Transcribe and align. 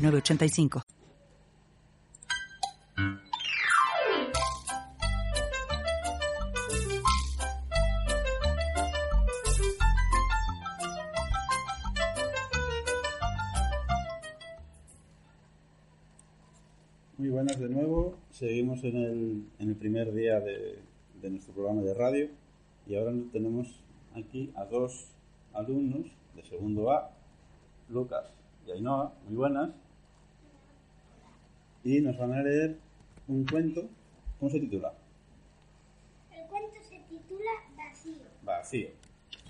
906985. 0.00 0.82
Muy 17.18 17.28
buenas 17.28 17.60
de 17.60 17.68
nuevo. 17.68 18.16
Seguimos 18.30 18.82
en 18.84 18.96
el, 18.96 19.44
en 19.58 19.68
el 19.68 19.76
primer 19.76 20.12
día 20.14 20.40
de, 20.40 20.78
de 21.20 21.30
nuestro 21.30 21.52
programa 21.52 21.82
de 21.82 21.92
radio 21.92 22.28
y 22.86 22.96
ahora 22.96 23.12
tenemos 23.32 23.68
aquí 24.14 24.50
a 24.56 24.64
dos 24.64 25.08
alumnos 25.52 26.06
de 26.34 26.42
segundo 26.44 26.90
A, 26.90 27.10
Lucas 27.88 28.24
y 28.66 28.70
Ainhoa, 28.72 29.12
muy 29.26 29.36
buenas, 29.36 29.70
y 31.84 32.00
nos 32.00 32.16
van 32.18 32.32
a 32.32 32.42
leer 32.42 32.78
un 33.28 33.46
cuento. 33.46 33.88
¿Cómo 34.38 34.50
se 34.50 34.60
titula? 34.60 34.92
El 36.34 36.46
cuento 36.46 36.76
se 36.82 36.98
titula 37.08 37.50
Vacío. 37.76 38.24
Vacío. 38.42 38.88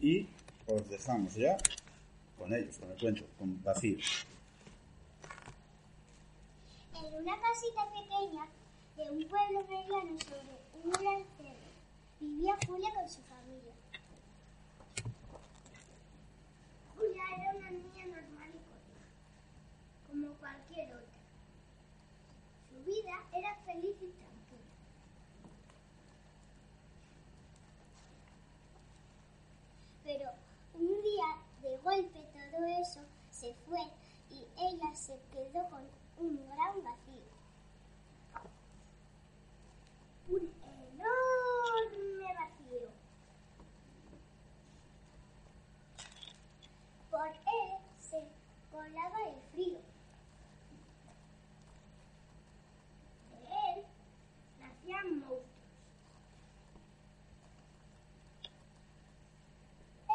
Y 0.00 0.26
os 0.66 0.88
dejamos 0.88 1.34
ya 1.34 1.56
con 2.38 2.52
ellos, 2.52 2.78
con 2.78 2.90
el 2.90 2.98
cuento, 2.98 3.24
con 3.38 3.62
Vacío. 3.62 3.98
En 6.94 7.14
una 7.14 7.40
casita 7.40 7.86
pequeña 7.92 8.46
de 8.96 9.10
un 9.10 9.24
pueblo 9.28 9.64
mediano 9.68 10.18
sobre 10.20 10.60
un 10.84 10.90
gran 10.90 11.24
cerro 11.36 11.70
vivía 12.20 12.54
Julia 12.66 12.90
con 12.94 13.08
su 13.08 13.22
familia. 13.22 13.72
Julia 16.94 17.22
era 17.38 17.56
una 17.56 17.70
niña 17.70 18.06
normal 18.06 18.50
y 18.50 18.60
corriente, 18.68 19.08
como 20.06 20.34
cualquier 20.34 20.94
otra. 20.94 21.18
Su 22.68 22.84
vida 22.84 23.26
era 23.32 23.56
tranquila. 23.80 24.26
Pero 30.04 30.30
un 30.74 31.02
día, 31.02 31.26
de 31.62 31.76
golpe, 31.78 32.18
todo 32.32 32.66
eso 32.66 33.00
se 33.30 33.54
fue 33.66 33.80
y 34.30 34.46
ella 34.58 34.94
se 34.94 35.18
quedó 35.30 35.68
con 35.68 35.86
un 36.18 36.46
gran 36.48 36.82
vacío. 36.82 37.30
Un 40.28 40.52
enorme 40.62 42.34
vacío. 42.34 42.88
Por 47.10 47.28
él 47.28 47.78
se 47.98 48.28
colaba 48.70 49.18
el 49.28 49.40
frío. 49.52 49.80
De 53.30 53.38
él 53.74 53.84
nacían 54.60 55.20
monstruos. 55.20 55.44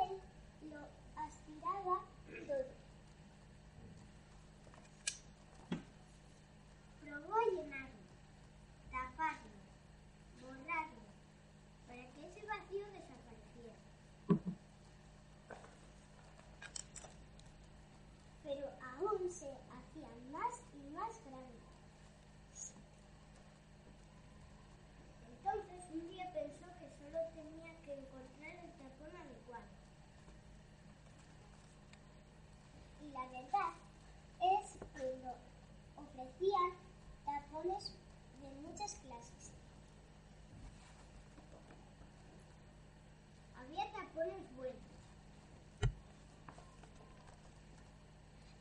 Él 0.00 0.20
lo 0.70 0.80
aspiraba 1.20 2.04
todo. 2.46 2.76
Probó 7.00 7.36
llenarlo, 7.52 8.02
taparlo, 8.90 9.50
borrarlo, 10.40 11.02
para 11.86 12.04
que 12.12 12.26
ese 12.26 12.46
vacío 12.46 12.86
desapareciera. 12.92 13.76
Pero 18.42 18.66
aún 18.96 19.30
se 19.30 19.50
hacía 19.50 20.08
más 20.30 20.54
y 20.74 20.90
más 20.90 21.20
grande. 21.24 21.66
Entonces 25.28 25.84
un 25.92 26.08
día 26.08 26.32
pensó 26.32 26.66
que 26.78 26.90
solo 26.98 27.18
tenía 27.34 27.80
que 27.82 27.94
encontrar 27.94 28.56
el 28.64 28.72
tapón 28.72 29.16
adecuado. 29.16 29.64
Y 33.02 33.10
la 33.10 33.26
verdad 33.28 33.72
es 34.40 34.78
que 34.94 35.16
lo 35.22 35.34
ofrecían 36.02 36.70
tapones 37.24 37.92
de 38.40 38.50
muchas 38.62 38.94
clases. 38.96 39.52
Había 43.58 43.92
tapones 43.92 44.56
buenos 44.56 44.76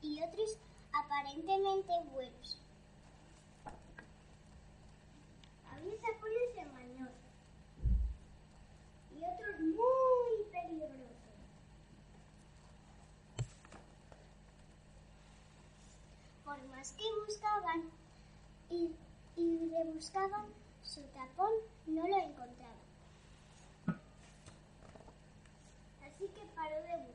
y 0.01 0.21
otros 0.21 0.57
aparentemente 1.25 1.91
buenos. 2.13 2.61
Había 5.71 5.95
tapones 5.95 6.55
engañosos 6.55 7.15
y 9.11 9.23
otros 9.23 9.59
muy 9.59 10.51
peligrosos. 10.51 11.07
Por 16.43 16.63
más 16.67 16.91
que 16.91 17.03
buscaban 17.25 17.89
y, 18.69 18.91
y 19.35 19.69
rebuscaban, 19.69 20.45
su 20.83 21.01
tapón 21.07 21.51
no 21.87 22.07
lo 22.07 22.17
encontraban. 22.17 22.75
Así 26.03 26.27
que 26.27 26.45
paró 26.55 26.83
de 26.83 26.97
buscar. 26.97 27.14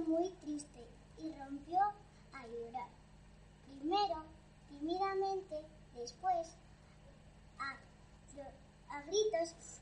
Muy 0.00 0.30
triste 0.42 0.86
y 1.18 1.32
rompió 1.34 1.78
a 2.32 2.46
llorar. 2.46 2.88
Primero, 3.66 4.24
tímidamente, 4.68 5.64
después, 5.94 6.56
a, 7.58 8.94
a 8.96 9.02
gritos 9.02 9.80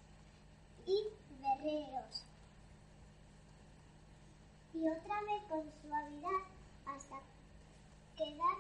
y 0.87 1.09
berreos. 1.41 2.27
Y 4.75 4.89
otra 4.89 5.21
vez 5.23 5.43
con 5.49 5.65
suavidad 5.83 6.41
hasta 6.87 7.21
quedar 8.17 8.59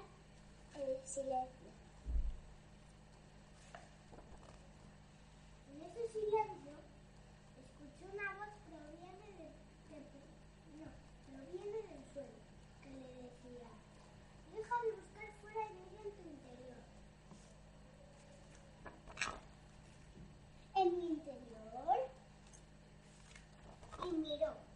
en 0.74 1.06
silencio. 1.06 1.70
En 5.72 5.82
ese 5.82 6.08
silencio, 6.12 6.72
escuchó 7.56 8.12
una 8.12 8.34
voz 8.38 8.48
proviene 8.68 9.28
de, 9.38 9.96
de- 9.96 10.10
no, 10.78 10.90
proviene 11.30 11.78
del 11.88 12.04
suelo, 12.12 12.38
que 12.82 12.90
le 12.90 13.08
decía, 13.22 13.68
deja 14.52 14.74
de 14.82 14.92
buscar 14.92 15.32
fuera 15.40 15.60
y 15.70 15.74
mira 15.74 16.02
en 16.02 16.12
tu 16.16 16.28
interior. 16.28 16.80
En 20.74 20.98
mi 20.98 21.06
interior, 21.06 22.10
y 24.06 24.12
miró. 24.12 24.70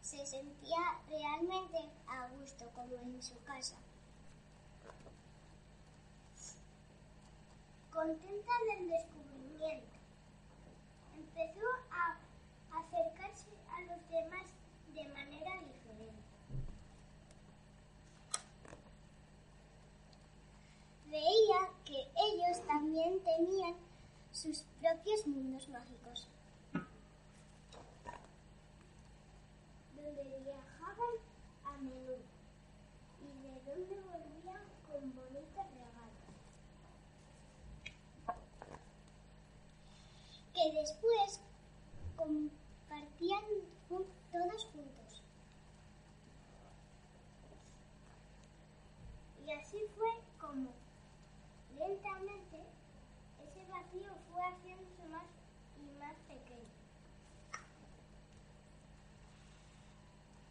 se 0.00 0.24
sentía 0.24 0.78
realmente 1.08 1.78
a 2.06 2.26
como 2.74 2.94
en 2.96 3.22
su 3.22 3.42
casa. 3.44 3.76
Contenta 7.92 8.52
del 8.70 8.88
descubrimiento, 8.88 9.98
empezó 11.14 11.66
a 11.90 12.18
acercarse 12.78 13.48
a 13.70 13.80
los 13.82 14.08
demás 14.08 14.46
de 14.94 15.08
manera 15.08 15.52
diferente. 15.62 16.22
Veía 21.06 21.70
que 21.84 22.06
ellos 22.16 22.66
también 22.66 23.20
tenían 23.24 23.74
sus 24.30 24.62
propios 24.80 25.26
mundos 25.26 25.68
mágicos, 25.68 26.28
Que 40.68 40.74
después 40.74 41.40
compartían 42.16 43.42
todos 43.88 44.64
juntos. 44.66 45.22
Y 49.46 49.50
así 49.52 49.78
fue 49.96 50.10
como 50.38 50.70
lentamente 51.78 52.66
ese 53.42 53.64
vacío 53.70 54.10
fue 54.30 54.42
haciéndose 54.42 55.04
más 55.08 55.24
y 55.78 55.98
más 55.98 56.16
pequeño. 56.28 56.68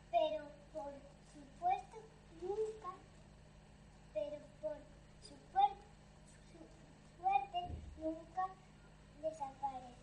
Pero 0.10 0.46
por 0.74 0.94
supuesto 1.32 1.98
nunca, 2.42 2.96
pero 4.16 4.38
por 4.64 4.78
su, 5.22 5.36
fuer- 5.54 5.78
su 6.52 7.22
suerte 7.22 7.76
nunca 8.00 8.48
desapareció. 9.22 9.98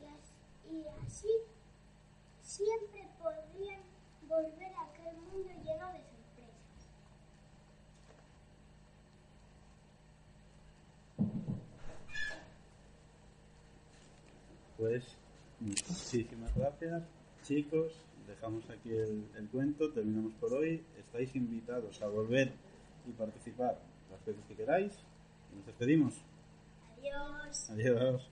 Y 0.00 0.06
as- 0.06 0.70
Y 0.70 0.86
así 1.04 1.28
siempre 2.42 3.08
podrían 3.18 3.82
volver 4.28 4.72
a 4.74 4.82
aquel 4.84 5.16
mundo 5.16 5.50
lleno 5.64 5.86
de 5.92 6.00
sorpresas. 6.02 6.88
Pues 14.86 15.02
muchísimas 15.58 16.54
gracias, 16.54 17.02
chicos. 17.42 17.92
Dejamos 18.28 18.70
aquí 18.70 18.90
el, 18.90 19.24
el 19.36 19.48
cuento, 19.48 19.92
terminamos 19.92 20.32
por 20.34 20.52
hoy. 20.54 20.80
Estáis 20.96 21.34
invitados 21.34 22.00
a 22.02 22.06
volver 22.06 22.52
y 23.04 23.10
participar 23.10 23.80
las 24.12 24.24
veces 24.24 24.44
que 24.46 24.54
queráis. 24.54 24.92
Y 25.52 25.56
nos 25.56 25.66
despedimos. 25.66 26.14
Adiós. 26.98 27.70
Adiós. 27.70 28.30